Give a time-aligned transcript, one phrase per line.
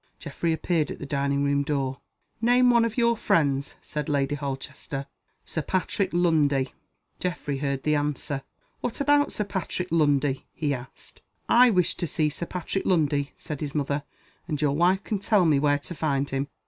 [0.17, 2.01] Geoffrey appeared at the dining room door.
[2.41, 5.05] "Name one of your friends," said Lady Holchester.
[5.45, 6.73] "Sir Patrick Lundie."
[7.19, 8.41] Geoffrey heard the answer.
[8.79, 11.21] "What about Sir Patrick Lundie?" he asked.
[11.47, 14.01] "I wish to see Sir Patrick Lundie," said his mother.
[14.47, 16.47] "And your wife can tell me where to find him."